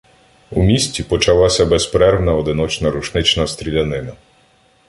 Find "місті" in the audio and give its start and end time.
0.63-1.03